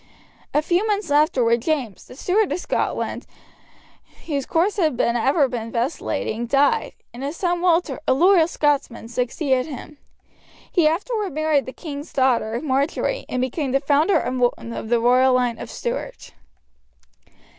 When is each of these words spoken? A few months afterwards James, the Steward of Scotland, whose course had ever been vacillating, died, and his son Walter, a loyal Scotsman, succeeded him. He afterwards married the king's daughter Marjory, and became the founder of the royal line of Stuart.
A 0.51 0.63
few 0.63 0.87
months 0.87 1.11
afterwards 1.11 1.63
James, 1.63 2.05
the 2.07 2.15
Steward 2.15 2.51
of 2.51 2.57
Scotland, 2.59 3.27
whose 4.25 4.47
course 4.47 4.77
had 4.77 4.99
ever 4.99 5.47
been 5.47 5.71
vacillating, 5.71 6.47
died, 6.47 6.93
and 7.13 7.21
his 7.23 7.37
son 7.37 7.61
Walter, 7.61 7.99
a 8.07 8.13
loyal 8.15 8.47
Scotsman, 8.47 9.09
succeeded 9.09 9.67
him. 9.67 9.99
He 10.71 10.87
afterwards 10.87 11.35
married 11.35 11.67
the 11.67 11.71
king's 11.71 12.11
daughter 12.11 12.59
Marjory, 12.63 13.27
and 13.29 13.41
became 13.43 13.73
the 13.73 13.79
founder 13.79 14.19
of 14.19 14.89
the 14.89 14.99
royal 14.99 15.33
line 15.35 15.59
of 15.59 15.69
Stuart. 15.69 16.33